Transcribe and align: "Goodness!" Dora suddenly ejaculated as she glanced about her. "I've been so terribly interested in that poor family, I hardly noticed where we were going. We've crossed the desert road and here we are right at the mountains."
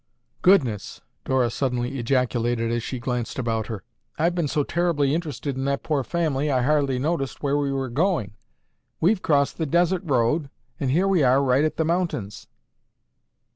"Goodness!" 0.41 1.01
Dora 1.25 1.51
suddenly 1.51 1.99
ejaculated 1.99 2.71
as 2.71 2.81
she 2.81 2.97
glanced 2.97 3.37
about 3.37 3.67
her. 3.67 3.83
"I've 4.17 4.33
been 4.33 4.47
so 4.47 4.63
terribly 4.63 5.13
interested 5.13 5.55
in 5.55 5.65
that 5.65 5.83
poor 5.83 6.03
family, 6.03 6.49
I 6.49 6.63
hardly 6.63 6.97
noticed 6.97 7.43
where 7.43 7.55
we 7.55 7.71
were 7.71 7.87
going. 7.87 8.33
We've 8.99 9.21
crossed 9.21 9.59
the 9.59 9.67
desert 9.67 10.01
road 10.03 10.49
and 10.79 10.89
here 10.89 11.07
we 11.07 11.21
are 11.21 11.43
right 11.43 11.63
at 11.63 11.77
the 11.77 11.85
mountains." 11.85 12.47